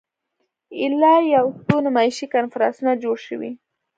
ایله 0.79 1.13
یو 1.35 1.45
څو 1.67 1.75
نمایشي 1.85 2.25
کنفرانسونه 2.35 2.91
جوړ 3.03 3.15
شوي. 3.27 3.51